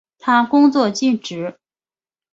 [0.17, 1.59] 他工作尽职。